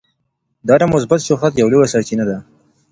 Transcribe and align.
دا 0.67 0.75
د 0.81 0.83
مثبت 0.93 1.19
شهرت 1.27 1.53
یوه 1.61 1.71
لویه 1.73 1.91
سرچینه 1.93 2.25
ده. 2.29 2.37